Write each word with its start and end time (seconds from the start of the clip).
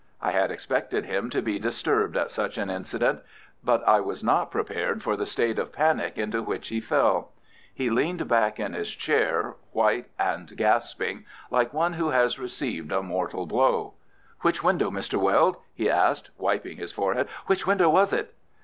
I 0.19 0.31
had 0.31 0.49
expected 0.49 1.05
him 1.05 1.29
to 1.29 1.43
be 1.43 1.59
disturbed 1.59 2.17
at 2.17 2.31
such 2.31 2.57
an 2.57 2.71
incident, 2.71 3.19
but 3.63 3.87
I 3.87 3.99
was 3.99 4.23
not 4.23 4.49
prepared 4.49 5.03
for 5.03 5.15
the 5.15 5.27
state 5.27 5.59
of 5.59 5.71
panic 5.71 6.17
into 6.17 6.41
which 6.41 6.69
he 6.69 6.81
fell. 6.81 7.33
He 7.71 7.91
leaned 7.91 8.27
back 8.27 8.59
in 8.59 8.73
his 8.73 8.89
chair, 8.89 9.57
white 9.73 10.07
and 10.17 10.57
gasping, 10.57 11.25
like 11.51 11.71
one 11.71 11.93
who 11.93 12.09
has 12.09 12.39
received 12.39 12.91
a 12.91 13.03
mortal 13.03 13.45
blow. 13.45 13.93
"Which 14.39 14.63
window, 14.63 14.89
Mr. 14.89 15.19
Weld?" 15.19 15.57
he 15.75 15.87
asked, 15.87 16.31
wiping 16.35 16.77
his 16.77 16.91
forehead. 16.91 17.27
"Which 17.45 17.67
window 17.67 17.87
was 17.91 18.11
it?" 18.11 18.33